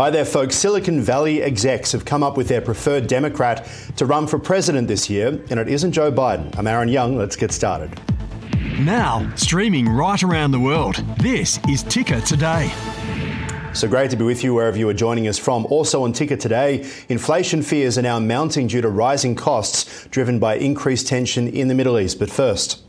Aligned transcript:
Hi 0.00 0.08
there, 0.08 0.24
folks. 0.24 0.56
Silicon 0.56 1.02
Valley 1.02 1.42
execs 1.42 1.92
have 1.92 2.06
come 2.06 2.22
up 2.22 2.38
with 2.38 2.48
their 2.48 2.62
preferred 2.62 3.06
Democrat 3.06 3.68
to 3.96 4.06
run 4.06 4.26
for 4.26 4.38
president 4.38 4.88
this 4.88 5.10
year, 5.10 5.38
and 5.50 5.60
it 5.60 5.68
isn't 5.68 5.92
Joe 5.92 6.10
Biden. 6.10 6.56
I'm 6.56 6.66
Aaron 6.66 6.88
Young. 6.88 7.18
Let's 7.18 7.36
get 7.36 7.52
started. 7.52 8.00
Now, 8.78 9.30
streaming 9.36 9.90
right 9.90 10.22
around 10.22 10.52
the 10.52 10.58
world, 10.58 11.04
this 11.18 11.60
is 11.68 11.82
Ticker 11.82 12.22
Today. 12.22 12.72
So 13.74 13.88
great 13.88 14.10
to 14.12 14.16
be 14.16 14.24
with 14.24 14.42
you 14.42 14.54
wherever 14.54 14.78
you 14.78 14.88
are 14.88 14.94
joining 14.94 15.28
us 15.28 15.38
from. 15.38 15.66
Also 15.66 16.02
on 16.02 16.14
Ticker 16.14 16.36
today, 16.36 16.90
inflation 17.10 17.60
fears 17.60 17.98
are 17.98 18.02
now 18.02 18.18
mounting 18.18 18.68
due 18.68 18.80
to 18.80 18.88
rising 18.88 19.34
costs 19.34 20.06
driven 20.06 20.38
by 20.38 20.54
increased 20.54 21.08
tension 21.08 21.46
in 21.46 21.68
the 21.68 21.74
Middle 21.74 21.98
East. 21.98 22.18
But 22.18 22.30
first, 22.30 22.82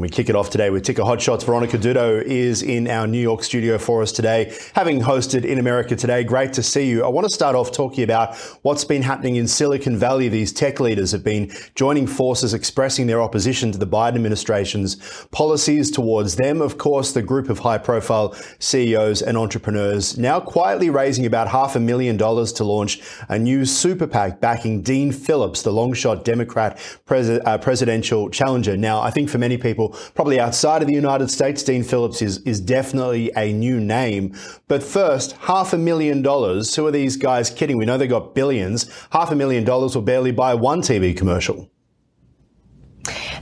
And 0.00 0.08
we 0.08 0.08
kick 0.08 0.30
it 0.30 0.34
off 0.34 0.48
today 0.48 0.70
with 0.70 0.82
Ticker 0.82 1.02
Hotshots. 1.02 1.44
Veronica 1.44 1.76
Dudo 1.76 2.22
is 2.22 2.62
in 2.62 2.88
our 2.88 3.06
New 3.06 3.20
York 3.20 3.42
studio 3.42 3.76
for 3.76 4.00
us 4.00 4.12
today, 4.12 4.56
having 4.74 4.98
hosted 4.98 5.44
In 5.44 5.58
America 5.58 5.94
Today. 5.94 6.24
Great 6.24 6.54
to 6.54 6.62
see 6.62 6.88
you. 6.88 7.04
I 7.04 7.08
want 7.08 7.28
to 7.28 7.34
start 7.34 7.54
off 7.54 7.70
talking 7.70 8.02
about 8.02 8.34
what's 8.62 8.82
been 8.82 9.02
happening 9.02 9.36
in 9.36 9.46
Silicon 9.46 9.98
Valley. 9.98 10.30
These 10.30 10.54
tech 10.54 10.80
leaders 10.80 11.12
have 11.12 11.22
been 11.22 11.52
joining 11.74 12.06
forces, 12.06 12.54
expressing 12.54 13.08
their 13.08 13.20
opposition 13.20 13.72
to 13.72 13.78
the 13.78 13.86
Biden 13.86 14.14
administration's 14.14 14.96
policies 15.32 15.90
towards 15.90 16.36
them. 16.36 16.62
Of 16.62 16.78
course, 16.78 17.12
the 17.12 17.20
group 17.20 17.50
of 17.50 17.58
high 17.58 17.76
profile 17.76 18.34
CEOs 18.58 19.20
and 19.20 19.36
entrepreneurs 19.36 20.16
now 20.16 20.40
quietly 20.40 20.88
raising 20.88 21.26
about 21.26 21.46
half 21.48 21.76
a 21.76 21.80
million 21.80 22.16
dollars 22.16 22.54
to 22.54 22.64
launch 22.64 23.02
a 23.28 23.38
new 23.38 23.66
super 23.66 24.06
PAC 24.06 24.40
backing 24.40 24.80
Dean 24.80 25.12
Phillips, 25.12 25.60
the 25.60 25.70
long 25.70 25.92
shot 25.92 26.24
Democrat 26.24 26.78
pres- 27.04 27.28
uh, 27.28 27.58
presidential 27.58 28.30
challenger. 28.30 28.78
Now, 28.78 29.02
I 29.02 29.10
think 29.10 29.28
for 29.28 29.36
many 29.36 29.58
people, 29.58 29.89
probably 30.14 30.40
outside 30.40 30.82
of 30.82 30.88
the 30.88 30.94
United 30.94 31.30
States, 31.30 31.62
Dean 31.62 31.82
Phillips 31.82 32.22
is, 32.22 32.38
is 32.38 32.60
definitely 32.60 33.30
a 33.36 33.52
new 33.52 33.80
name. 33.80 34.34
But 34.68 34.82
first, 34.82 35.32
half 35.32 35.72
a 35.72 35.78
million 35.78 36.22
dollars. 36.22 36.74
Who 36.76 36.86
are 36.86 36.90
these 36.90 37.16
guys 37.16 37.50
kidding? 37.50 37.76
We 37.76 37.86
know 37.86 37.98
they 37.98 38.06
got 38.06 38.34
billions. 38.34 38.90
Half 39.10 39.30
a 39.30 39.36
million 39.36 39.64
dollars 39.64 39.94
will 39.94 40.02
barely 40.02 40.32
buy 40.32 40.54
one 40.54 40.82
TV 40.82 41.16
commercial. 41.16 41.70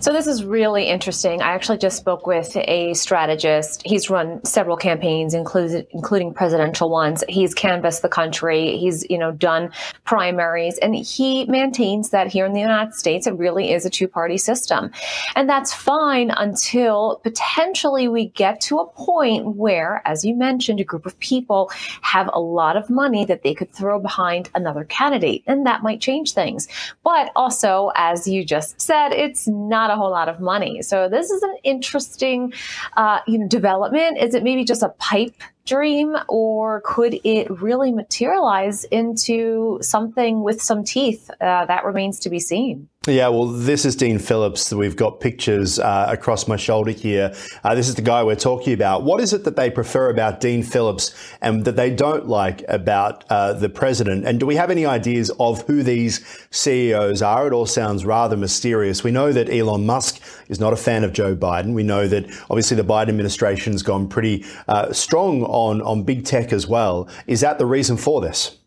So 0.00 0.12
this 0.12 0.28
is 0.28 0.44
really 0.44 0.84
interesting. 0.84 1.42
I 1.42 1.50
actually 1.54 1.78
just 1.78 1.96
spoke 1.96 2.24
with 2.24 2.56
a 2.56 2.94
strategist. 2.94 3.82
He's 3.84 4.08
run 4.08 4.44
several 4.44 4.76
campaigns, 4.76 5.34
including 5.34 5.88
including 5.90 6.34
presidential 6.34 6.88
ones. 6.88 7.24
He's 7.28 7.52
canvassed 7.52 8.02
the 8.02 8.08
country. 8.08 8.76
He's 8.76 9.04
you 9.10 9.18
know 9.18 9.32
done 9.32 9.72
primaries, 10.04 10.78
and 10.78 10.94
he 10.94 11.46
maintains 11.46 12.10
that 12.10 12.28
here 12.28 12.46
in 12.46 12.52
the 12.52 12.60
United 12.60 12.94
States 12.94 13.26
it 13.26 13.34
really 13.34 13.72
is 13.72 13.84
a 13.84 13.90
two 13.90 14.06
party 14.06 14.38
system, 14.38 14.92
and 15.34 15.48
that's 15.48 15.74
fine 15.74 16.30
until 16.30 17.20
potentially 17.24 18.06
we 18.06 18.28
get 18.28 18.60
to 18.60 18.78
a 18.78 18.86
point 18.86 19.56
where, 19.56 20.00
as 20.04 20.24
you 20.24 20.36
mentioned, 20.36 20.78
a 20.78 20.84
group 20.84 21.06
of 21.06 21.18
people 21.18 21.72
have 22.02 22.30
a 22.32 22.40
lot 22.40 22.76
of 22.76 22.88
money 22.88 23.24
that 23.24 23.42
they 23.42 23.52
could 23.52 23.72
throw 23.72 23.98
behind 23.98 24.48
another 24.54 24.84
candidate, 24.84 25.42
and 25.48 25.66
that 25.66 25.82
might 25.82 26.00
change 26.00 26.34
things. 26.34 26.68
But 27.02 27.32
also, 27.34 27.90
as 27.96 28.28
you 28.28 28.44
just 28.44 28.80
said, 28.80 29.10
it's 29.10 29.48
not 29.48 29.87
not 29.88 29.96
a 29.96 30.00
whole 30.00 30.10
lot 30.10 30.28
of 30.28 30.40
money. 30.40 30.82
So 30.82 31.08
this 31.08 31.30
is 31.30 31.42
an 31.42 31.56
interesting, 31.64 32.52
uh, 32.96 33.20
you 33.26 33.38
know, 33.38 33.48
development. 33.48 34.18
Is 34.18 34.34
it 34.34 34.42
maybe 34.42 34.64
just 34.64 34.82
a 34.82 34.90
pipe 34.90 35.42
dream 35.68 36.16
or 36.28 36.80
could 36.84 37.20
it 37.24 37.48
really 37.62 37.92
materialize 37.92 38.84
into 38.84 39.78
something 39.82 40.42
with 40.42 40.62
some 40.62 40.82
teeth? 40.82 41.30
Uh, 41.40 41.66
that 41.66 41.84
remains 41.84 42.18
to 42.20 42.30
be 42.30 42.40
seen. 42.40 42.88
Yeah, 43.08 43.28
well, 43.28 43.46
this 43.46 43.86
is 43.86 43.96
Dean 43.96 44.18
Phillips. 44.18 44.70
We've 44.70 44.96
got 44.96 45.18
pictures 45.18 45.78
uh, 45.78 46.06
across 46.10 46.46
my 46.46 46.56
shoulder 46.56 46.90
here. 46.90 47.34
Uh, 47.64 47.74
this 47.74 47.88
is 47.88 47.94
the 47.94 48.02
guy 48.02 48.22
we're 48.22 48.36
talking 48.36 48.74
about. 48.74 49.02
What 49.02 49.22
is 49.22 49.32
it 49.32 49.44
that 49.44 49.56
they 49.56 49.70
prefer 49.70 50.10
about 50.10 50.40
Dean 50.40 50.62
Phillips 50.62 51.14
and 51.40 51.64
that 51.64 51.76
they 51.76 51.90
don't 51.90 52.26
like 52.26 52.64
about 52.68 53.24
uh, 53.30 53.54
the 53.54 53.70
president? 53.70 54.26
And 54.26 54.38
do 54.38 54.44
we 54.44 54.56
have 54.56 54.70
any 54.70 54.84
ideas 54.84 55.30
of 55.40 55.62
who 55.62 55.82
these 55.82 56.22
CEOs 56.50 57.22
are? 57.22 57.46
It 57.46 57.54
all 57.54 57.64
sounds 57.64 58.04
rather 58.04 58.36
mysterious. 58.36 59.02
We 59.02 59.10
know 59.10 59.32
that 59.32 59.48
Elon 59.48 59.86
Musk 59.86 60.20
is 60.48 60.60
not 60.60 60.74
a 60.74 60.76
fan 60.76 61.02
of 61.02 61.14
Joe 61.14 61.34
Biden. 61.34 61.72
We 61.72 61.84
know 61.84 62.08
that 62.08 62.26
obviously 62.50 62.76
the 62.76 62.84
Biden 62.84 63.08
administration's 63.08 63.82
gone 63.82 64.08
pretty 64.08 64.44
uh, 64.66 64.92
strong 64.92 65.44
on, 65.58 65.82
on 65.82 66.02
big 66.04 66.24
tech 66.24 66.52
as 66.52 66.66
well. 66.66 67.08
Is 67.26 67.40
that 67.40 67.58
the 67.58 67.66
reason 67.66 67.96
for 67.96 68.20
this? 68.20 68.58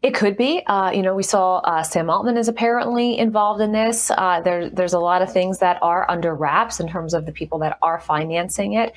It 0.00 0.14
could 0.14 0.36
be. 0.36 0.64
Uh, 0.64 0.92
you 0.92 1.02
know, 1.02 1.16
we 1.16 1.24
saw 1.24 1.56
uh, 1.58 1.82
Sam 1.82 2.08
Altman 2.08 2.36
is 2.36 2.46
apparently 2.46 3.18
involved 3.18 3.60
in 3.60 3.72
this. 3.72 4.12
Uh, 4.12 4.40
there, 4.40 4.70
there's 4.70 4.92
a 4.92 5.00
lot 5.00 5.22
of 5.22 5.32
things 5.32 5.58
that 5.58 5.76
are 5.82 6.08
under 6.08 6.36
wraps 6.36 6.78
in 6.78 6.86
terms 6.86 7.14
of 7.14 7.26
the 7.26 7.32
people 7.32 7.58
that 7.58 7.78
are 7.82 7.98
financing 7.98 8.74
it. 8.74 8.92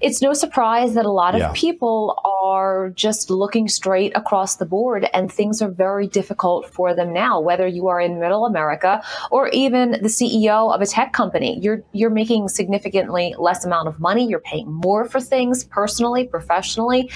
It's 0.00 0.22
no 0.22 0.32
surprise 0.32 0.94
that 0.94 1.06
a 1.06 1.10
lot 1.10 1.36
yeah. 1.36 1.48
of 1.48 1.56
people 1.56 2.20
are 2.44 2.90
just 2.90 3.30
looking 3.30 3.66
straight 3.66 4.16
across 4.16 4.54
the 4.54 4.64
board, 4.64 5.08
and 5.12 5.30
things 5.30 5.60
are 5.60 5.70
very 5.70 6.06
difficult 6.06 6.72
for 6.72 6.94
them 6.94 7.12
now. 7.12 7.40
Whether 7.40 7.66
you 7.66 7.88
are 7.88 8.00
in 8.00 8.20
Middle 8.20 8.46
America 8.46 9.02
or 9.32 9.48
even 9.48 9.90
the 9.90 10.08
CEO 10.08 10.72
of 10.72 10.80
a 10.80 10.86
tech 10.86 11.12
company, 11.12 11.58
you're 11.60 11.82
you're 11.90 12.10
making 12.10 12.46
significantly 12.48 13.34
less 13.38 13.64
amount 13.64 13.88
of 13.88 13.98
money. 13.98 14.24
You're 14.28 14.38
paying 14.38 14.70
more 14.70 15.04
for 15.04 15.20
things 15.20 15.64
personally, 15.64 16.26
professionally, 16.28 17.10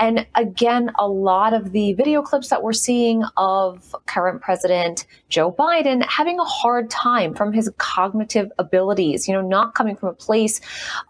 and 0.00 0.26
again, 0.36 0.90
a 0.98 1.06
lot 1.06 1.52
of 1.52 1.72
the 1.72 1.92
video 1.92 2.22
clips 2.22 2.48
that 2.48 2.62
we're 2.62 2.77
seeing 2.78 3.24
of 3.36 3.94
current 4.06 4.40
President 4.40 5.06
Joe 5.28 5.52
Biden 5.52 6.04
having 6.06 6.38
a 6.38 6.44
hard 6.44 6.90
time 6.90 7.34
from 7.34 7.52
his 7.52 7.70
cognitive 7.78 8.50
abilities, 8.58 9.28
you 9.28 9.34
know, 9.34 9.42
not 9.42 9.74
coming 9.74 9.96
from 9.96 10.08
a 10.08 10.14
place 10.14 10.60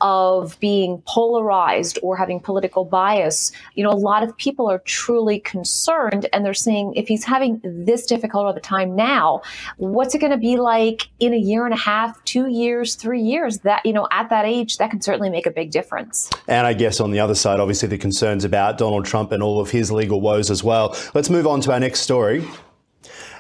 of 0.01 0.59
being 0.61 1.03
polarized 1.07 1.99
or 2.03 2.17
having 2.17 2.41
political 2.41 2.85
bias. 2.85 3.53
You 3.75 3.85
know, 3.85 3.91
a 3.91 3.95
lot 3.95 4.23
of 4.23 4.37
people 4.37 4.69
are 4.69 4.81
truly 4.81 5.39
concerned 5.41 6.29
and 6.33 6.45
they're 6.45 6.55
saying 6.55 6.95
if 6.97 7.07
he's 7.09 7.25
having 7.25 7.61
this 7.63 8.07
difficult 8.07 8.47
of 8.47 8.57
a 8.57 8.61
time 8.61 8.97
now, 8.97 9.43
what's 9.77 10.15
it 10.15 10.19
going 10.19 10.33
to 10.33 10.39
be 10.39 10.57
like 10.57 11.09
in 11.21 11.33
a 11.33 11.39
year 11.39 11.65
and 11.65 11.75
a 11.75 11.79
half, 11.79 12.23
two 12.25 12.49
years, 12.49 12.97
three 12.97 13.23
years? 13.23 13.59
That, 13.59 13.85
you 13.85 13.93
know, 13.93 14.09
at 14.11 14.31
that 14.31 14.45
age, 14.45 14.79
that 14.79 14.91
can 14.91 15.01
certainly 15.01 15.31
make 15.31 15.47
a 15.47 15.51
big 15.51 15.71
difference. 15.71 16.31
And 16.49 16.67
I 16.67 16.73
guess 16.73 17.01
on 17.01 17.11
the 17.11 17.21
other 17.21 17.35
side, 17.35 17.61
obviously 17.61 17.89
the 17.89 17.99
concerns 17.99 18.45
about 18.45 18.79
Donald 18.79 19.05
Trump 19.05 19.33
and 19.33 19.43
all 19.43 19.61
of 19.61 19.71
his 19.71 19.93
legal 19.93 20.21
woes 20.21 20.51
as 20.51 20.65
well. 20.65 20.97
Let's 21.15 21.31
move 21.31 21.47
on 21.47 21.58
on 21.59 21.63
to 21.63 21.73
our 21.73 21.81
next 21.81 22.03
story 22.03 22.47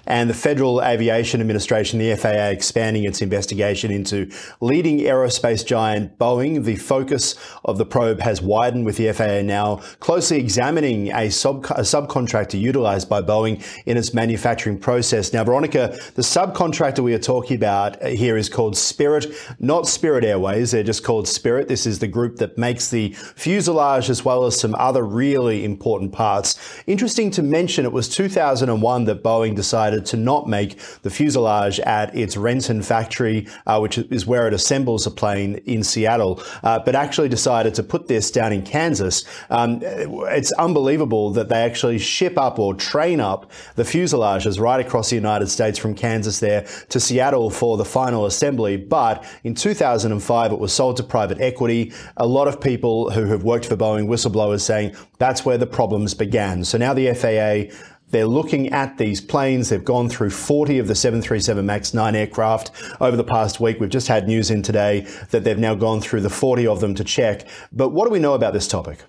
and 0.09 0.29
the 0.29 0.35
Federal 0.35 0.83
Aviation 0.83 1.41
Administration, 1.41 1.99
the 1.99 2.17
FAA, 2.17 2.49
expanding 2.49 3.05
its 3.05 3.23
investigation 3.23 3.91
into 3.91 4.29
leading 4.61 5.01
aerospace 5.01 5.65
giant 5.65 6.19
Boeing. 6.19 6.65
The 6.65 6.77
focus 6.77 7.35
of 7.65 7.77
the 7.79 7.85
probe 7.85 8.21
has 8.21 8.41
widened 8.41 8.87
with 8.87 8.97
the 8.97 9.13
FAA 9.13 9.43
now 9.43 9.77
closely 10.01 10.39
examining 10.39 11.13
a, 11.13 11.31
sub, 11.31 11.67
a 11.67 11.83
subcontractor 11.83 12.59
utilized 12.59 13.09
by 13.09 13.21
Boeing 13.21 13.63
in 13.85 13.99
its 13.99 14.15
manufacturing 14.15 14.79
process. 14.79 15.33
Now, 15.35 15.45
Veronica, 15.45 15.97
the 16.15 16.23
subcontractor 16.23 17.01
we 17.01 17.13
are 17.13 17.19
talking 17.19 17.57
about 17.57 18.03
uh, 18.03 18.09
here 18.09 18.39
is 18.39 18.49
called 18.49 18.77
Spirit, 18.77 19.27
not 19.59 19.87
Spirit 19.87 20.25
Airways. 20.25 20.71
They're 20.71 20.83
just 20.83 21.05
called 21.05 21.29
Spirit. 21.29 21.69
This 21.69 21.87
is 21.87 21.99
the 21.99 22.09
group 22.09 22.37
that 22.37 22.57
makes 22.57 22.89
the 22.89 23.11
fuselage 23.37 24.09
as 24.09 24.25
well 24.25 24.47
as 24.47 24.59
some 24.59 24.75
other 24.77 25.05
really 25.05 25.67
important 25.67 26.13
parts. 26.13 26.59
Interesting 26.87 27.31
to 27.33 27.43
mention, 27.43 27.85
it 27.85 27.93
was 27.93 28.09
2001 28.09 29.05
that 29.05 29.23
Boeing 29.23 29.55
decided 29.55 29.98
decided 29.99 30.07
to 30.07 30.17
not 30.17 30.49
make 30.49 30.79
the 31.03 31.11
fuselage 31.11 31.81
at 31.81 32.15
its 32.15 32.37
Renton 32.37 32.83
factory, 32.83 33.47
uh, 33.67 33.79
which 33.79 33.99
is 33.99 34.27
where 34.27 34.47
it 34.47 34.55
assembles 34.55 35.07
a 35.07 35.11
plane 35.11 35.61
in 35.67 35.83
Seattle, 35.83 36.43
uh, 36.63 36.79
but 36.79 36.95
actually 36.95 37.29
decided 37.29 37.75
to 37.75 37.83
put 37.83 38.09
this 38.09 38.31
down 38.31 38.53
in 38.53 38.63
Kansas. 38.63 39.25
Um, 39.51 39.81
it's 39.83 40.53
unbelievable 40.53 41.31
that 41.33 41.49
they 41.49 41.63
actually 41.63 41.99
ship 41.99 42.39
up 42.39 42.59
or 42.59 42.75
train 42.75 43.21
up 43.21 43.51
the 43.77 43.85
fuselages 43.85 44.61
right 44.61 44.85
across 44.85 45.11
the 45.11 45.17
United 45.17 45.49
States 45.49 45.79
from 45.79 45.95
Kansas 45.95 46.41
there 46.41 46.67
to 46.89 47.01
Seattle 47.01 47.51
for 47.51 47.77
the 47.77 47.85
final 47.85 48.27
assembly. 48.27 48.77
But 48.77 49.25
in 49.45 49.55
2005, 49.55 50.53
it 50.53 50.59
was 50.59 50.73
sold 50.73 50.97
to 50.99 51.03
private 51.03 51.41
equity. 51.41 51.93
A 52.17 52.27
lot 52.27 52.49
of 52.49 52.61
people 52.61 53.11
who 53.11 53.27
have 53.27 53.45
worked 53.45 53.67
for 53.67 53.77
Boeing, 53.77 54.09
whistleblowers, 54.09 54.61
saying 54.61 54.95
that's 55.19 55.45
where 55.45 55.59
the 55.59 55.67
problems 55.67 56.15
began. 56.15 56.65
So 56.65 56.79
now 56.79 56.95
the 56.95 57.13
FAA 57.15 57.75
they're 58.11 58.27
looking 58.27 58.71
at 58.71 58.99
these 58.99 59.21
planes. 59.21 59.69
They've 59.69 59.85
gone 59.85 60.09
through 60.09 60.31
40 60.31 60.79
of 60.79 60.89
the 60.89 60.95
737 60.95 61.65
MAX 61.65 61.95
9 61.95 62.15
aircraft 62.15 62.71
over 63.01 63.17
the 63.17 63.25
past 63.25 63.61
week. 63.61 63.81
We've 63.81 63.91
just 63.91 64.09
had 64.09 64.27
news 64.27 64.51
in 64.51 64.63
today 64.63 65.07
that 65.31 65.45
they've 65.45 65.59
now 65.59 65.75
gone 65.75 66.01
through 66.01 66.23
the 66.23 66.31
40 66.31 66.67
of 66.67 66.81
them 66.81 66.95
to 66.95 67.05
check. 67.05 67.47
But 67.73 67.91
what 67.91 68.05
do 68.05 68.11
we 68.11 68.19
know 68.19 68.35
about 68.35 68.53
this 68.53 68.69
topic? 68.69 69.05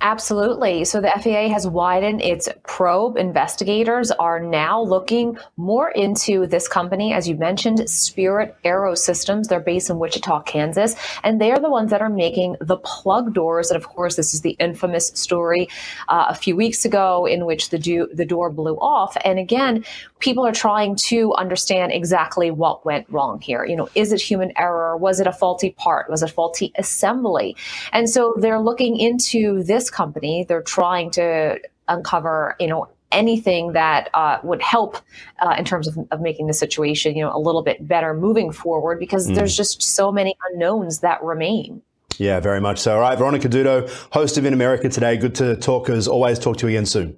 Absolutely. 0.00 0.84
So 0.84 1.00
the 1.00 1.10
FAA 1.10 1.48
has 1.48 1.66
widened 1.66 2.22
its 2.22 2.48
probe. 2.62 3.16
Investigators 3.16 4.12
are 4.12 4.38
now 4.38 4.80
looking 4.80 5.36
more 5.56 5.90
into 5.90 6.46
this 6.46 6.68
company, 6.68 7.12
as 7.12 7.28
you 7.28 7.34
mentioned, 7.34 7.90
Spirit 7.90 8.54
AeroSystems. 8.64 9.48
They're 9.48 9.58
based 9.58 9.90
in 9.90 9.98
Wichita, 9.98 10.42
Kansas, 10.42 10.94
and 11.24 11.40
they 11.40 11.50
are 11.50 11.58
the 11.58 11.70
ones 11.70 11.90
that 11.90 12.00
are 12.00 12.08
making 12.08 12.56
the 12.60 12.76
plug 12.76 13.34
doors. 13.34 13.70
And 13.70 13.76
of 13.76 13.88
course, 13.88 14.14
this 14.14 14.34
is 14.34 14.42
the 14.42 14.52
infamous 14.60 15.08
story 15.08 15.68
uh, 16.08 16.26
a 16.28 16.34
few 16.34 16.54
weeks 16.54 16.84
ago 16.84 17.26
in 17.26 17.44
which 17.44 17.70
the, 17.70 17.78
do- 17.78 18.08
the 18.12 18.24
door 18.24 18.50
blew 18.50 18.76
off. 18.76 19.16
And 19.24 19.40
again, 19.40 19.84
people 20.20 20.46
are 20.46 20.52
trying 20.52 20.94
to 20.94 21.34
understand 21.34 21.92
exactly 21.92 22.52
what 22.52 22.84
went 22.84 23.06
wrong 23.10 23.40
here. 23.40 23.64
You 23.64 23.74
know, 23.74 23.88
is 23.96 24.12
it 24.12 24.20
human 24.20 24.52
error? 24.56 24.96
Was 24.96 25.18
it 25.18 25.26
a 25.26 25.32
faulty 25.32 25.70
part? 25.70 26.08
Was 26.08 26.22
it 26.22 26.30
a 26.30 26.32
faulty 26.32 26.72
assembly? 26.76 27.56
And 27.92 28.08
so 28.08 28.34
they're 28.38 28.60
looking 28.60 28.96
into 28.96 29.64
this 29.88 29.96
company. 29.96 30.44
They're 30.44 30.62
trying 30.62 31.10
to 31.12 31.58
uncover, 31.88 32.56
you 32.60 32.66
know, 32.66 32.88
anything 33.10 33.72
that 33.72 34.10
uh, 34.12 34.38
would 34.42 34.60
help 34.60 34.98
uh, 35.40 35.54
in 35.58 35.64
terms 35.64 35.88
of, 35.88 35.96
of, 36.10 36.20
making 36.20 36.46
the 36.46 36.52
situation, 36.52 37.16
you 37.16 37.24
know, 37.24 37.34
a 37.34 37.40
little 37.40 37.62
bit 37.62 37.88
better 37.88 38.12
moving 38.12 38.52
forward 38.52 38.98
because 38.98 39.28
mm. 39.28 39.34
there's 39.34 39.56
just 39.56 39.82
so 39.82 40.12
many 40.12 40.34
unknowns 40.50 41.00
that 41.00 41.22
remain. 41.22 41.80
Yeah, 42.18 42.40
very 42.40 42.60
much 42.60 42.78
so. 42.78 42.96
All 42.96 43.00
right, 43.00 43.16
Veronica 43.16 43.48
Dudo, 43.48 43.88
host 44.12 44.36
of 44.36 44.44
In 44.44 44.52
America 44.52 44.88
Today. 44.90 45.16
Good 45.16 45.36
to 45.36 45.56
talk 45.56 45.88
as 45.88 46.06
always. 46.06 46.38
Talk 46.38 46.58
to 46.58 46.66
you 46.66 46.76
again 46.76 46.84
soon. 46.84 47.16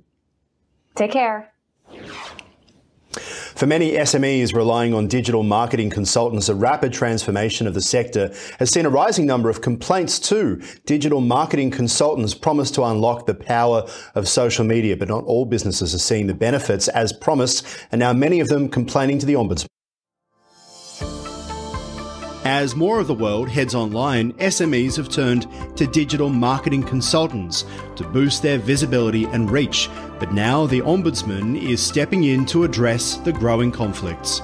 Take 0.95 1.11
care. 1.11 1.50
For 3.61 3.67
many 3.67 3.93
SMEs 3.93 4.55
relying 4.55 4.95
on 4.95 5.07
digital 5.07 5.43
marketing 5.43 5.91
consultants, 5.91 6.49
a 6.49 6.55
rapid 6.55 6.95
transformation 6.95 7.67
of 7.67 7.75
the 7.75 7.83
sector 7.83 8.33
has 8.59 8.71
seen 8.71 8.87
a 8.87 8.89
rising 8.89 9.27
number 9.27 9.51
of 9.51 9.61
complaints 9.61 10.19
too. 10.19 10.63
Digital 10.87 11.21
marketing 11.21 11.71
consultants 11.71 12.33
promise 12.33 12.71
to 12.71 12.85
unlock 12.85 13.27
the 13.27 13.35
power 13.35 13.87
of 14.15 14.27
social 14.27 14.65
media, 14.65 14.97
but 14.97 15.09
not 15.09 15.25
all 15.25 15.45
businesses 15.45 15.95
are 15.95 15.99
seeing 15.99 16.27
the 16.27 16.33
benefits 16.33 16.89
as 16.89 17.13
promised, 17.13 17.67
and 17.93 17.99
now 17.99 18.15
many 18.15 18.41
of 18.41 18.49
them 18.49 18.67
complaining 18.67 19.19
to 19.19 19.27
the 19.27 19.35
Ombudsman. 19.35 19.67
As 22.51 22.75
more 22.75 22.99
of 22.99 23.07
the 23.07 23.15
world 23.15 23.49
heads 23.49 23.77
online, 23.77 24.33
SMEs 24.33 24.97
have 24.97 25.09
turned 25.09 25.47
to 25.77 25.87
digital 25.87 26.31
marketing 26.31 26.83
consultants 26.83 27.65
to 27.95 28.03
boost 28.03 28.43
their 28.43 28.59
visibility 28.59 29.25
and 29.27 29.49
reach. 29.49 29.89
But 30.19 30.33
now 30.33 30.67
the 30.67 30.81
Ombudsman 30.81 31.63
is 31.63 31.81
stepping 31.81 32.25
in 32.25 32.45
to 32.47 32.65
address 32.65 33.19
the 33.19 33.33
growing 33.33 33.71
conflicts. 33.71 34.43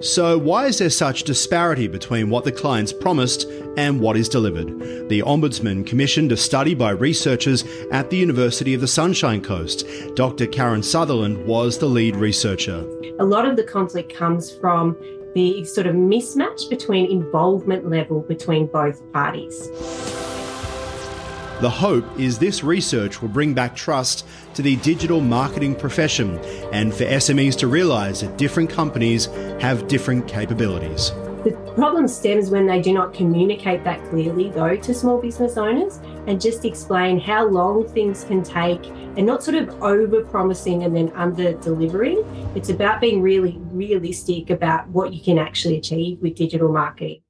So, 0.00 0.38
why 0.38 0.66
is 0.66 0.78
there 0.78 0.90
such 0.90 1.24
disparity 1.24 1.88
between 1.88 2.30
what 2.30 2.44
the 2.44 2.52
clients 2.52 2.92
promised 2.92 3.48
and 3.76 4.00
what 4.00 4.16
is 4.16 4.28
delivered? 4.28 5.08
The 5.08 5.22
Ombudsman 5.22 5.88
commissioned 5.88 6.30
a 6.30 6.36
study 6.36 6.76
by 6.76 6.90
researchers 6.90 7.64
at 7.90 8.10
the 8.10 8.16
University 8.16 8.74
of 8.74 8.80
the 8.80 8.86
Sunshine 8.86 9.42
Coast. 9.42 9.84
Dr. 10.14 10.46
Karen 10.46 10.84
Sutherland 10.84 11.44
was 11.46 11.78
the 11.78 11.86
lead 11.86 12.14
researcher. 12.14 12.86
A 13.18 13.24
lot 13.24 13.44
of 13.44 13.56
the 13.56 13.64
conflict 13.64 14.14
comes 14.14 14.50
from 14.50 14.96
the 15.34 15.64
sort 15.64 15.86
of 15.86 15.94
mismatch 15.94 16.68
between 16.68 17.10
involvement 17.10 17.88
level 17.88 18.20
between 18.20 18.66
both 18.66 19.00
parties. 19.12 19.68
The 21.60 21.68
hope 21.68 22.06
is 22.18 22.38
this 22.38 22.64
research 22.64 23.20
will 23.20 23.28
bring 23.28 23.52
back 23.52 23.76
trust 23.76 24.26
to 24.54 24.62
the 24.62 24.76
digital 24.76 25.20
marketing 25.20 25.74
profession 25.74 26.38
and 26.72 26.94
for 26.94 27.04
SMEs 27.04 27.54
to 27.58 27.66
realise 27.66 28.22
that 28.22 28.38
different 28.38 28.70
companies 28.70 29.26
have 29.60 29.86
different 29.86 30.26
capabilities. 30.26 31.10
The 31.44 31.52
problem 31.74 32.08
stems 32.08 32.50
when 32.50 32.66
they 32.66 32.80
do 32.80 32.94
not 32.94 33.12
communicate 33.12 33.84
that 33.84 34.02
clearly, 34.08 34.50
though, 34.50 34.76
to 34.76 34.94
small 34.94 35.20
business 35.20 35.58
owners 35.58 36.00
and 36.26 36.40
just 36.40 36.64
explain 36.64 37.18
how 37.18 37.46
long 37.46 37.86
things 37.88 38.24
can 38.24 38.42
take 38.42 38.86
and 38.86 39.26
not 39.26 39.42
sort 39.42 39.56
of 39.56 39.82
over 39.82 40.22
promising 40.24 40.84
and 40.84 40.94
then 40.94 41.12
under 41.14 41.52
delivering. 41.54 42.24
It's 42.54 42.68
about 42.68 43.00
being 43.00 43.22
really 43.22 43.58
realistic 43.72 44.50
about 44.50 44.88
what 44.88 45.12
you 45.12 45.20
can 45.20 45.38
actually 45.38 45.76
achieve 45.78 46.20
with 46.20 46.36
digital 46.36 46.72
marketing. 46.72 47.22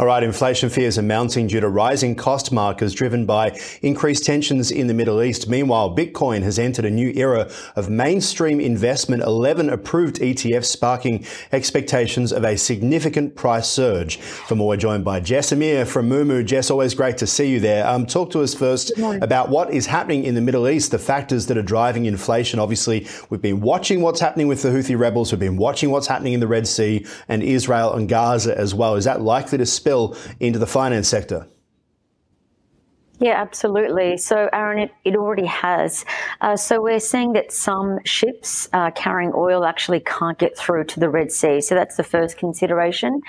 All 0.00 0.06
right, 0.06 0.22
inflation 0.22 0.70
fears 0.70 0.98
are 0.98 1.02
mounting 1.02 1.46
due 1.46 1.60
to 1.60 1.68
rising 1.68 2.14
cost 2.14 2.52
markers 2.52 2.94
driven 2.94 3.26
by 3.26 3.60
increased 3.82 4.24
tensions 4.24 4.70
in 4.70 4.86
the 4.86 4.94
Middle 4.94 5.22
East. 5.22 5.46
Meanwhile, 5.46 5.94
Bitcoin 5.94 6.42
has 6.42 6.58
entered 6.58 6.86
a 6.86 6.90
new 6.90 7.12
era 7.14 7.50
of 7.76 7.90
mainstream 7.90 8.60
investment, 8.60 9.22
11 9.22 9.68
approved 9.68 10.16
ETFs 10.16 10.64
sparking 10.64 11.26
expectations 11.52 12.32
of 12.32 12.44
a 12.44 12.56
significant 12.56 13.36
price 13.36 13.68
surge. 13.68 14.16
For 14.16 14.54
more, 14.54 14.68
we're 14.68 14.78
joined 14.78 15.04
by 15.04 15.20
Jess 15.20 15.52
Amir 15.52 15.84
from 15.84 16.08
Moomoo. 16.08 16.46
Jess, 16.46 16.70
always 16.70 16.94
great 16.94 17.18
to 17.18 17.26
see 17.26 17.50
you 17.50 17.60
there. 17.60 17.86
Um, 17.86 18.06
talk 18.06 18.30
to 18.30 18.40
us 18.40 18.54
first 18.54 18.92
about 18.98 19.50
what 19.50 19.70
is 19.70 19.84
happening 19.84 20.24
in 20.24 20.34
the 20.34 20.40
Middle 20.40 20.66
East, 20.66 20.92
the 20.92 20.98
factors 20.98 21.44
that 21.48 21.58
are 21.58 21.62
driving 21.62 22.06
inflation. 22.06 22.58
Obviously, 22.58 23.06
we've 23.28 23.42
been 23.42 23.60
watching 23.60 24.00
what's 24.00 24.20
happening 24.20 24.48
with 24.48 24.62
the 24.62 24.70
Houthi 24.70 24.98
rebels. 24.98 25.30
We've 25.30 25.38
been 25.38 25.58
watching 25.58 25.90
what's 25.90 26.06
happening 26.06 26.32
in 26.32 26.40
the 26.40 26.48
Red 26.48 26.66
Sea 26.66 27.04
and 27.28 27.42
Israel 27.42 27.92
and 27.92 28.08
Gaza 28.08 28.56
as 28.56 28.74
well. 28.74 28.94
Is 28.94 29.04
that 29.04 29.20
likely 29.20 29.58
to 29.58 29.66
spill 29.66 29.89
spill 29.90 30.16
into 30.38 30.58
the 30.58 30.66
finance 30.66 31.08
sector? 31.08 31.46
Yeah, 33.22 33.38
absolutely. 33.38 34.16
So, 34.16 34.48
Aaron, 34.50 34.78
it, 34.78 34.92
it 35.04 35.14
already 35.14 35.44
has. 35.44 36.06
Uh, 36.40 36.56
so, 36.56 36.80
we're 36.80 37.00
seeing 37.00 37.34
that 37.34 37.52
some 37.52 37.98
ships 38.06 38.66
uh, 38.72 38.92
carrying 38.92 39.32
oil 39.34 39.66
actually 39.66 40.00
can't 40.00 40.38
get 40.38 40.56
through 40.56 40.84
to 40.84 41.00
the 41.00 41.10
Red 41.10 41.30
Sea. 41.30 41.60
So, 41.60 41.74
that's 41.74 41.96
the 41.96 42.02
first 42.02 42.38
consideration. 42.38 43.20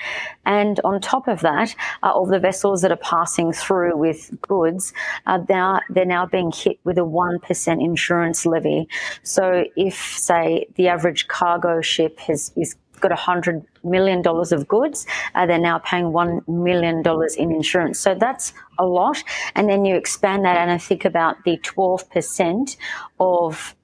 And 0.46 0.80
on 0.86 1.02
top 1.02 1.28
of 1.28 1.42
that, 1.42 1.76
uh, 2.04 2.14
of 2.16 2.30
the 2.30 2.40
vessels 2.40 2.84
that 2.84 2.92
are 2.94 3.04
passing 3.16 3.52
through 3.52 3.98
with 3.98 4.32
goods, 4.42 4.94
uh, 5.26 5.40
they're, 5.40 5.82
they're 5.90 6.06
now 6.06 6.26
being 6.26 6.54
hit 6.56 6.80
with 6.86 6.98
a 6.98 7.02
1% 7.02 7.84
insurance 7.84 8.46
levy. 8.46 8.88
So, 9.24 9.66
if, 9.76 9.96
say, 10.18 10.68
the 10.76 10.88
average 10.88 11.28
cargo 11.28 11.82
ship 11.82 12.18
has, 12.20 12.54
is 12.56 12.78
got 13.02 13.12
$100 13.12 13.66
million 13.84 14.26
of 14.26 14.68
goods. 14.68 15.06
Uh, 15.36 15.46
they're 15.46 15.60
now 15.60 15.80
paying 15.80 16.06
$1 16.06 16.48
million 16.48 17.04
in 17.38 17.52
insurance. 17.52 18.00
So 18.00 18.16
that's 18.16 18.54
a 18.80 18.86
lot. 18.86 19.24
And 19.56 19.70
then 19.70 19.86
you 19.86 19.96
expand 19.96 20.46
that 20.46 20.58
and 20.58 20.72
I 20.72 20.78
think 20.78 21.06
about 21.06 21.44
the 21.44 21.58
12% 21.58 22.78
of 23.20 23.76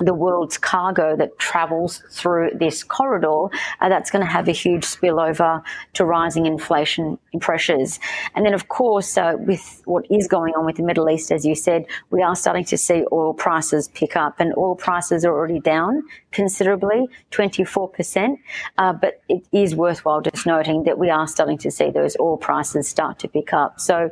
the 0.00 0.14
world's 0.14 0.58
cargo 0.58 1.14
that 1.16 1.38
travels 1.38 2.02
through 2.10 2.50
this 2.54 2.82
corridor, 2.82 3.46
uh, 3.80 3.88
that's 3.88 4.10
going 4.10 4.24
to 4.24 4.30
have 4.30 4.48
a 4.48 4.52
huge 4.52 4.84
spillover 4.84 5.62
to 5.92 6.04
rising 6.04 6.46
inflation 6.46 7.18
pressures. 7.40 8.00
And 8.34 8.44
then, 8.44 8.54
of 8.54 8.68
course, 8.68 9.16
uh, 9.16 9.34
with 9.38 9.82
what 9.84 10.04
is 10.10 10.26
going 10.26 10.54
on 10.54 10.64
with 10.64 10.76
the 10.76 10.82
Middle 10.82 11.08
East, 11.10 11.30
as 11.30 11.44
you 11.44 11.54
said, 11.54 11.84
we 12.10 12.22
are 12.22 12.34
starting 12.34 12.64
to 12.64 12.78
see 12.78 13.04
oil 13.12 13.34
prices 13.34 13.88
pick 13.88 14.16
up, 14.16 14.40
and 14.40 14.54
oil 14.56 14.74
prices 14.74 15.24
are 15.24 15.32
already 15.32 15.60
down 15.60 16.02
considerably, 16.32 17.08
24%. 17.30 18.38
Uh, 18.78 18.92
but 18.92 19.22
it 19.28 19.44
is 19.52 19.74
worthwhile 19.74 20.20
just 20.20 20.46
noting 20.46 20.84
that 20.84 20.98
we 20.98 21.10
are 21.10 21.26
starting 21.26 21.58
to 21.58 21.70
see 21.70 21.90
those 21.90 22.16
oil 22.20 22.36
prices 22.36 22.88
start 22.88 23.18
to 23.18 23.28
pick 23.28 23.52
up. 23.52 23.80
So 23.80 24.10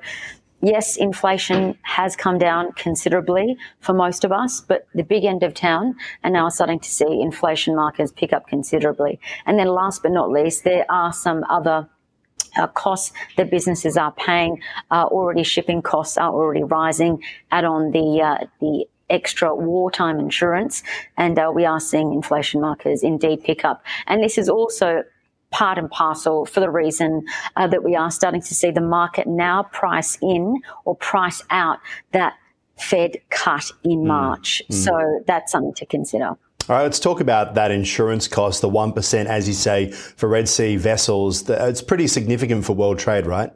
yes, 0.60 0.96
inflation 0.96 1.78
has 1.82 2.16
come 2.16 2.38
down 2.38 2.72
considerably 2.72 3.56
for 3.80 3.92
most 3.92 4.24
of 4.24 4.32
us, 4.32 4.60
but 4.60 4.86
the 4.94 5.02
big 5.02 5.24
end 5.24 5.42
of 5.42 5.54
town 5.54 5.96
are 6.24 6.30
now 6.30 6.48
starting 6.48 6.80
to 6.80 6.90
see 6.90 7.20
inflation 7.20 7.76
markers 7.76 8.12
pick 8.12 8.32
up 8.32 8.46
considerably. 8.46 9.20
And 9.46 9.58
then 9.58 9.68
last 9.68 10.02
but 10.02 10.12
not 10.12 10.30
least, 10.30 10.64
there 10.64 10.86
are 10.90 11.12
some 11.12 11.44
other 11.48 11.88
uh, 12.56 12.66
costs 12.68 13.12
that 13.36 13.50
businesses 13.50 13.96
are 13.96 14.12
paying. 14.12 14.60
Uh, 14.90 15.04
already 15.04 15.42
shipping 15.42 15.82
costs 15.82 16.16
are 16.16 16.32
already 16.32 16.62
rising. 16.62 17.22
Add 17.50 17.64
on 17.64 17.92
the 17.92 18.22
uh, 18.22 18.46
the 18.60 18.86
extra 19.10 19.54
wartime 19.54 20.18
insurance, 20.18 20.82
and 21.16 21.38
uh, 21.38 21.50
we 21.54 21.64
are 21.64 21.80
seeing 21.80 22.12
inflation 22.12 22.60
markers 22.60 23.02
indeed 23.02 23.42
pick 23.44 23.64
up. 23.64 23.82
And 24.06 24.22
this 24.22 24.38
is 24.38 24.48
also 24.48 25.04
part 25.50 25.78
and 25.78 25.90
parcel 25.90 26.44
for 26.44 26.60
the 26.60 26.70
reason 26.70 27.24
uh, 27.56 27.66
that 27.66 27.82
we 27.82 27.96
are 27.96 28.10
starting 28.10 28.42
to 28.42 28.54
see 28.54 28.70
the 28.70 28.80
market 28.80 29.26
now 29.26 29.62
price 29.62 30.18
in 30.20 30.60
or 30.84 30.94
price 30.96 31.42
out 31.50 31.78
that 32.12 32.34
Fed 32.76 33.16
cut 33.30 33.70
in 33.84 34.00
mm. 34.00 34.06
March. 34.06 34.62
Mm. 34.70 34.74
So 34.74 35.20
that's 35.26 35.52
something 35.52 35.74
to 35.74 35.86
consider. 35.86 36.26
All 36.26 36.76
right, 36.76 36.82
let's 36.82 37.00
talk 37.00 37.20
about 37.20 37.54
that 37.54 37.70
insurance 37.70 38.28
cost, 38.28 38.60
the 38.60 38.68
1%, 38.68 39.26
as 39.26 39.48
you 39.48 39.54
say, 39.54 39.90
for 39.90 40.28
Red 40.28 40.50
Sea 40.50 40.76
vessels. 40.76 41.48
It's 41.48 41.80
pretty 41.80 42.06
significant 42.06 42.66
for 42.66 42.74
world 42.74 42.98
trade, 42.98 43.24
right? 43.26 43.50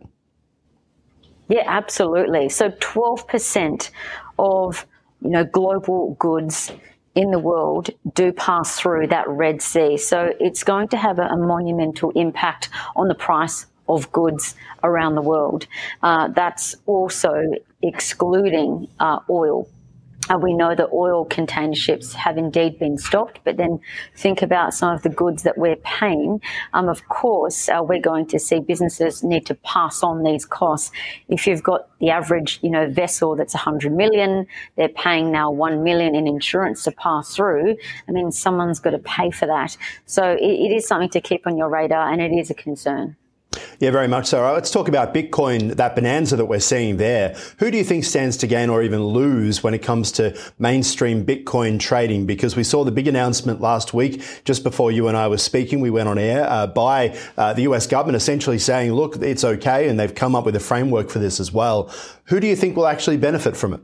Yeah, 1.48 1.64
absolutely. 1.66 2.48
So 2.48 2.70
12% 2.70 3.90
of 4.38 4.86
you 5.20 5.30
know 5.30 5.44
global 5.44 6.16
goods 6.18 6.72
in 7.14 7.30
the 7.30 7.38
world 7.38 7.90
do 8.14 8.32
pass 8.32 8.78
through 8.78 9.06
that 9.08 9.28
Red 9.28 9.60
Sea. 9.60 9.96
So 9.96 10.32
it's 10.40 10.64
going 10.64 10.88
to 10.88 10.96
have 10.96 11.18
a, 11.18 11.36
monumental 11.36 12.10
impact 12.12 12.68
on 12.94 13.08
the 13.08 13.14
price 13.14 13.66
of 13.88 14.10
goods 14.12 14.54
around 14.82 15.16
the 15.16 15.22
world. 15.22 15.66
Uh, 16.02 16.28
that's 16.28 16.76
also 16.86 17.42
excluding 17.82 18.88
uh, 19.00 19.18
oil. 19.28 19.68
Uh, 20.32 20.38
we 20.38 20.54
know 20.54 20.74
that 20.74 20.88
oil 20.92 21.24
container 21.24 21.74
ships 21.74 22.14
have 22.14 22.38
indeed 22.38 22.78
been 22.78 22.96
stopped, 22.96 23.40
but 23.44 23.56
then 23.56 23.78
think 24.16 24.42
about 24.42 24.72
some 24.74 24.94
of 24.94 25.02
the 25.02 25.08
goods 25.08 25.42
that 25.42 25.58
we're 25.58 25.76
paying. 25.76 26.40
Um, 26.72 26.88
of 26.88 27.06
course, 27.08 27.68
uh, 27.68 27.82
we're 27.82 28.00
going 28.00 28.26
to 28.26 28.38
see 28.38 28.60
businesses 28.60 29.22
need 29.22 29.46
to 29.46 29.54
pass 29.56 30.02
on 30.02 30.22
these 30.22 30.46
costs. 30.46 30.90
If 31.28 31.46
you've 31.46 31.62
got 31.62 31.88
the 31.98 32.10
average, 32.10 32.58
you 32.62 32.70
know, 32.70 32.88
vessel 32.88 33.36
that's 33.36 33.54
100 33.54 33.92
million, 33.92 34.46
they're 34.76 34.88
paying 34.88 35.30
now 35.30 35.50
1 35.50 35.82
million 35.82 36.14
in 36.14 36.26
insurance 36.26 36.84
to 36.84 36.92
pass 36.92 37.34
through. 37.34 37.76
I 38.08 38.12
mean, 38.12 38.32
someone's 38.32 38.80
got 38.80 38.90
to 38.90 38.98
pay 38.98 39.30
for 39.30 39.46
that. 39.46 39.76
So 40.06 40.32
it, 40.32 40.40
it 40.40 40.72
is 40.72 40.86
something 40.86 41.10
to 41.10 41.20
keep 41.20 41.46
on 41.46 41.56
your 41.56 41.68
radar 41.68 42.10
and 42.10 42.22
it 42.22 42.32
is 42.32 42.50
a 42.50 42.54
concern. 42.54 43.16
Yeah, 43.82 43.90
very 43.90 44.06
much 44.06 44.26
so. 44.26 44.40
Let's 44.52 44.70
talk 44.70 44.86
about 44.86 45.12
Bitcoin, 45.12 45.74
that 45.74 45.96
bonanza 45.96 46.36
that 46.36 46.44
we're 46.44 46.60
seeing 46.60 46.98
there. 46.98 47.36
Who 47.58 47.68
do 47.68 47.76
you 47.76 47.82
think 47.82 48.04
stands 48.04 48.36
to 48.36 48.46
gain 48.46 48.70
or 48.70 48.80
even 48.80 49.02
lose 49.02 49.64
when 49.64 49.74
it 49.74 49.80
comes 49.80 50.12
to 50.12 50.38
mainstream 50.56 51.26
Bitcoin 51.26 51.80
trading? 51.80 52.24
Because 52.24 52.54
we 52.54 52.62
saw 52.62 52.84
the 52.84 52.92
big 52.92 53.08
announcement 53.08 53.60
last 53.60 53.92
week, 53.92 54.22
just 54.44 54.62
before 54.62 54.92
you 54.92 55.08
and 55.08 55.16
I 55.16 55.26
were 55.26 55.36
speaking, 55.36 55.80
we 55.80 55.90
went 55.90 56.08
on 56.08 56.16
air 56.16 56.48
uh, 56.48 56.68
by 56.68 57.18
uh, 57.36 57.54
the 57.54 57.62
US 57.62 57.88
government 57.88 58.14
essentially 58.14 58.60
saying, 58.60 58.92
look, 58.92 59.16
it's 59.16 59.42
okay. 59.42 59.88
And 59.88 59.98
they've 59.98 60.14
come 60.14 60.36
up 60.36 60.44
with 60.44 60.54
a 60.54 60.60
framework 60.60 61.10
for 61.10 61.18
this 61.18 61.40
as 61.40 61.50
well. 61.50 61.92
Who 62.26 62.38
do 62.38 62.46
you 62.46 62.54
think 62.54 62.76
will 62.76 62.86
actually 62.86 63.16
benefit 63.16 63.56
from 63.56 63.74
it? 63.74 63.80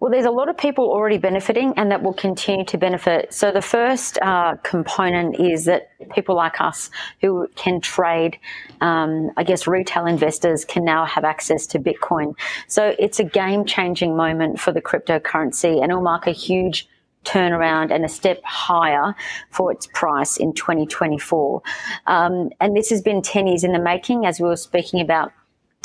Well, 0.00 0.10
there's 0.10 0.24
a 0.24 0.30
lot 0.30 0.48
of 0.48 0.56
people 0.56 0.86
already 0.86 1.18
benefiting 1.18 1.74
and 1.76 1.90
that 1.90 2.02
will 2.02 2.14
continue 2.14 2.64
to 2.64 2.78
benefit. 2.78 3.34
So 3.34 3.52
the 3.52 3.60
first 3.60 4.18
uh, 4.22 4.56
component 4.62 5.38
is 5.38 5.66
that 5.66 5.90
people 6.14 6.34
like 6.34 6.58
us 6.58 6.88
who 7.20 7.46
can 7.54 7.82
trade, 7.82 8.38
um, 8.80 9.30
I 9.36 9.44
guess 9.44 9.66
retail 9.66 10.06
investors 10.06 10.64
can 10.64 10.84
now 10.84 11.04
have 11.04 11.24
access 11.24 11.66
to 11.68 11.78
Bitcoin. 11.78 12.34
So 12.66 12.94
it's 12.98 13.20
a 13.20 13.24
game 13.24 13.66
changing 13.66 14.16
moment 14.16 14.58
for 14.58 14.72
the 14.72 14.80
cryptocurrency 14.80 15.82
and 15.82 15.90
it'll 15.90 16.00
mark 16.00 16.26
a 16.26 16.32
huge 16.32 16.88
turnaround 17.26 17.92
and 17.92 18.02
a 18.02 18.08
step 18.08 18.42
higher 18.42 19.14
for 19.50 19.70
its 19.70 19.86
price 19.86 20.38
in 20.38 20.54
2024. 20.54 21.60
Um, 22.06 22.48
and 22.58 22.74
this 22.74 22.88
has 22.88 23.02
been 23.02 23.20
10 23.20 23.48
years 23.48 23.64
in 23.64 23.72
the 23.72 23.78
making, 23.78 24.24
as 24.24 24.40
we 24.40 24.48
were 24.48 24.56
speaking 24.56 25.02
about 25.02 25.32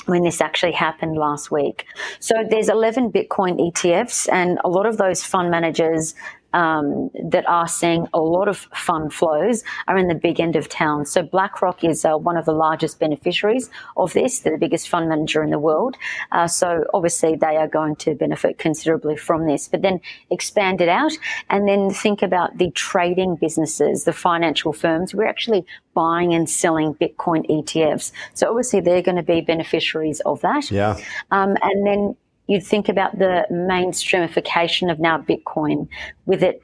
when 0.06 0.24
this 0.24 0.42
actually 0.42 0.72
happened 0.72 1.18
last 1.18 1.52
week. 1.52 1.86
So 2.20 2.44
there's 2.50 2.70
11 2.70 3.12
Bitcoin 3.12 3.60
ETFs, 3.60 4.28
and 4.32 4.60
a 4.64 4.70
lot 4.70 4.86
of 4.86 4.98
those 4.98 5.24
fund 5.24 5.52
managers 5.52 6.16
um, 6.56 7.12
that 7.30 7.48
are 7.48 7.68
seeing 7.68 8.08
a 8.14 8.20
lot 8.20 8.48
of 8.48 8.58
fund 8.74 9.14
flows 9.14 9.64
are 9.88 9.98
in 9.98 10.08
the 10.08 10.16
big 10.16 10.40
end 10.40 10.56
of 10.56 10.70
town. 10.70 11.06
So 11.06 11.22
BlackRock 11.22 11.84
is 11.84 12.06
uh, 12.06 12.14
one 12.14 12.38
of 12.38 12.46
the 12.46 12.54
largest 12.54 13.00
beneficiaries 13.00 13.70
of 13.98 14.14
this. 14.14 14.40
They're 14.40 14.54
the 14.54 14.58
biggest 14.58 14.88
fund 14.88 15.10
manager 15.10 15.44
in 15.44 15.50
the 15.50 15.60
world. 15.60 15.98
Uh, 16.32 16.48
so 16.48 16.86
obviously 16.94 17.36
they 17.36 17.58
are 17.58 17.68
going 17.68 17.98
to 17.98 18.16
benefit 18.16 18.58
considerably 18.58 19.18
from 19.18 19.46
this. 19.46 19.68
But 19.68 19.82
then 19.82 20.00
expand 20.32 20.80
it 20.80 20.90
out 20.90 21.12
and 21.50 21.68
then 21.68 21.90
think 21.90 22.22
about 22.22 22.58
the 22.58 22.72
trading 22.72 23.36
businesses, 23.36 24.06
the 24.06 24.14
financial 24.14 24.72
firms. 24.72 25.14
We're 25.14 25.28
actually 25.28 25.66
buying 25.94 26.34
and 26.34 26.50
selling 26.50 26.96
Bitcoin 26.96 27.46
ETFs. 27.50 28.14
So 28.34 28.50
obviously 28.50 28.80
they're 28.80 29.02
going 29.02 29.18
to 29.18 29.24
be 29.24 29.42
beneficiaries 29.42 30.22
of 30.22 30.40
that. 30.42 30.72
Yeah. 30.72 30.98
Um, 31.32 31.58
and 31.62 31.86
then 31.86 32.16
you'd 32.48 32.64
think 32.64 32.90
about 32.90 33.18
the 33.18 33.46
mainstreamification 33.52 34.92
of 34.92 35.00
now 35.00 35.18
Bitcoin 35.20 35.88
with 36.25 36.44
it, 36.44 36.62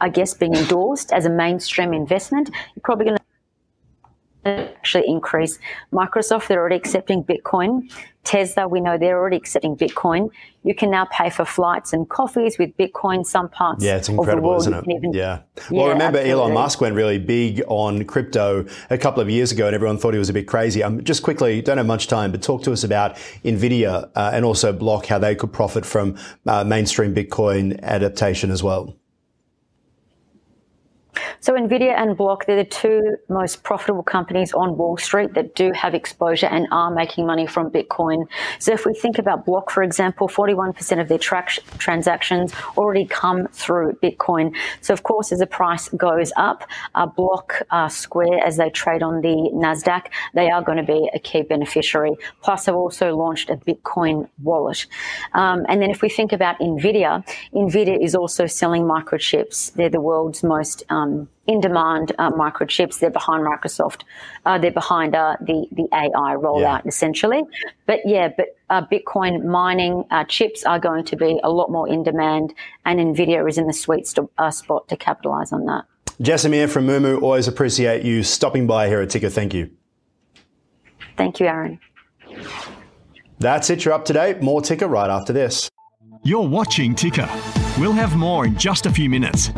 I 0.00 0.08
guess, 0.08 0.34
being 0.34 0.54
endorsed 0.54 1.12
as 1.12 1.24
a 1.24 1.30
mainstream 1.30 1.92
investment. 1.92 2.50
You're 2.74 2.82
probably 2.82 3.06
going 3.06 3.18
to 4.44 4.76
actually 4.76 5.04
increase. 5.06 5.58
Microsoft, 5.92 6.48
they're 6.48 6.60
already 6.60 6.76
accepting 6.76 7.22
Bitcoin. 7.24 7.92
Tesla, 8.24 8.68
we 8.68 8.80
know 8.80 8.96
they're 8.96 9.18
already 9.18 9.36
accepting 9.36 9.76
Bitcoin. 9.76 10.30
You 10.62 10.74
can 10.74 10.90
now 10.90 11.06
pay 11.06 11.28
for 11.28 11.44
flights 11.44 11.92
and 11.92 12.08
coffees 12.08 12.56
with 12.56 12.76
Bitcoin. 12.76 13.26
Some 13.26 13.48
parts 13.48 13.84
yeah, 13.84 13.96
it's 13.96 14.08
incredible, 14.08 14.56
isn't 14.56 14.72
it? 14.72 14.84
Even, 14.88 15.12
yeah. 15.12 15.40
Well, 15.70 15.86
yeah, 15.86 15.92
remember 15.92 16.18
absolutely. 16.18 16.30
Elon 16.30 16.54
Musk 16.54 16.80
went 16.80 16.94
really 16.94 17.18
big 17.18 17.62
on 17.66 18.04
crypto 18.04 18.64
a 18.90 18.98
couple 18.98 19.20
of 19.20 19.28
years 19.28 19.50
ago, 19.50 19.66
and 19.66 19.74
everyone 19.74 19.98
thought 19.98 20.14
he 20.14 20.18
was 20.18 20.28
a 20.28 20.32
bit 20.32 20.46
crazy. 20.46 20.82
Um, 20.82 21.02
just 21.02 21.22
quickly, 21.24 21.62
don't 21.62 21.78
have 21.78 21.86
much 21.86 22.06
time, 22.06 22.30
but 22.30 22.42
talk 22.42 22.62
to 22.62 22.72
us 22.72 22.84
about 22.84 23.16
Nvidia 23.44 24.08
uh, 24.14 24.30
and 24.32 24.44
also 24.44 24.72
Block, 24.72 25.06
how 25.06 25.18
they 25.18 25.34
could 25.34 25.52
profit 25.52 25.84
from 25.84 26.16
uh, 26.46 26.62
mainstream 26.62 27.14
Bitcoin 27.14 27.80
adaptation 27.82 28.52
as 28.52 28.62
well. 28.62 28.96
So 31.42 31.54
Nvidia 31.54 32.00
and 32.00 32.16
Block, 32.16 32.46
they're 32.46 32.54
the 32.54 32.64
two 32.64 33.16
most 33.28 33.64
profitable 33.64 34.04
companies 34.04 34.52
on 34.52 34.76
Wall 34.76 34.96
Street 34.96 35.34
that 35.34 35.56
do 35.56 35.72
have 35.72 35.92
exposure 35.92 36.46
and 36.46 36.68
are 36.70 36.94
making 36.94 37.26
money 37.26 37.48
from 37.48 37.68
Bitcoin. 37.68 38.28
So 38.60 38.72
if 38.72 38.86
we 38.86 38.94
think 38.94 39.18
about 39.18 39.44
Block, 39.44 39.68
for 39.68 39.82
example, 39.82 40.28
41% 40.28 41.00
of 41.00 41.08
their 41.08 41.18
tra- 41.18 41.44
transactions 41.78 42.52
already 42.76 43.06
come 43.06 43.48
through 43.48 43.94
Bitcoin. 43.94 44.54
So 44.82 44.94
of 44.94 45.02
course, 45.02 45.32
as 45.32 45.40
the 45.40 45.48
price 45.48 45.88
goes 45.88 46.32
up, 46.36 46.62
uh, 46.94 47.06
Block, 47.06 47.60
uh, 47.72 47.88
Square, 47.88 48.38
as 48.46 48.56
they 48.56 48.70
trade 48.70 49.02
on 49.02 49.20
the 49.20 49.50
Nasdaq, 49.52 50.12
they 50.34 50.48
are 50.48 50.62
going 50.62 50.78
to 50.78 50.84
be 50.84 51.10
a 51.12 51.18
key 51.18 51.42
beneficiary. 51.42 52.12
Plus, 52.42 52.66
they've 52.66 52.74
also 52.76 53.16
launched 53.16 53.50
a 53.50 53.56
Bitcoin 53.56 54.28
wallet. 54.44 54.86
Um, 55.32 55.66
and 55.68 55.82
then 55.82 55.90
if 55.90 56.02
we 56.02 56.08
think 56.08 56.32
about 56.32 56.60
Nvidia, 56.60 57.26
Nvidia 57.52 58.00
is 58.00 58.14
also 58.14 58.46
selling 58.46 58.84
microchips. 58.84 59.72
They're 59.72 59.90
the 59.90 60.00
world's 60.00 60.44
most 60.44 60.84
um, 60.88 61.28
in-demand 61.46 62.12
uh, 62.18 62.30
microchips. 62.30 63.00
They're 63.00 63.10
behind 63.10 63.44
Microsoft. 63.44 64.02
Uh, 64.46 64.58
they're 64.58 64.70
behind 64.70 65.14
uh, 65.14 65.36
the 65.40 65.66
the 65.72 65.88
AI 65.92 66.36
rollout 66.36 66.82
yeah. 66.84 66.88
essentially. 66.88 67.42
But 67.86 68.00
yeah, 68.04 68.28
but 68.36 68.56
uh, 68.70 68.82
Bitcoin 68.86 69.44
mining 69.44 70.04
uh, 70.10 70.24
chips 70.24 70.64
are 70.64 70.78
going 70.78 71.04
to 71.04 71.16
be 71.16 71.40
a 71.42 71.50
lot 71.50 71.70
more 71.70 71.88
in 71.88 72.02
demand, 72.02 72.54
and 72.84 73.00
Nvidia 73.00 73.48
is 73.48 73.58
in 73.58 73.66
the 73.66 73.72
sweet 73.72 74.06
st- 74.06 74.30
uh, 74.38 74.50
spot 74.50 74.88
to 74.88 74.96
capitalize 74.96 75.52
on 75.52 75.66
that. 75.66 75.84
Jess 76.20 76.44
Amir 76.44 76.68
from 76.68 76.86
Moomoo, 76.86 77.20
always 77.22 77.48
appreciate 77.48 78.04
you 78.04 78.22
stopping 78.22 78.66
by 78.66 78.86
here 78.86 79.00
at 79.00 79.10
Ticker. 79.10 79.30
Thank 79.30 79.54
you. 79.54 79.70
Thank 81.16 81.40
you, 81.40 81.46
Aaron. 81.46 81.80
That's 83.38 83.70
it. 83.70 83.84
You're 83.84 83.94
up 83.94 84.04
to 84.04 84.12
date. 84.12 84.40
More 84.40 84.62
Ticker 84.62 84.86
right 84.86 85.10
after 85.10 85.32
this. 85.32 85.68
You're 86.22 86.46
watching 86.46 86.94
Ticker. 86.94 87.28
We'll 87.78 87.92
have 87.92 88.16
more 88.16 88.44
in 88.46 88.56
just 88.56 88.86
a 88.86 88.92
few 88.92 89.10
minutes. 89.10 89.50